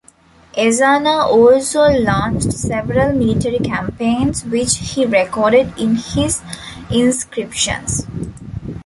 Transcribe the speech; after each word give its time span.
'Ezana 0.57 1.27
also 1.29 1.81
launched 1.89 2.51
several 2.53 3.13
military 3.13 3.59
campaigns, 3.59 4.43
which 4.45 4.77
he 4.77 5.05
recorded 5.05 5.71
in 5.77 5.95
his 5.95 6.41
inscriptions. 6.89 8.07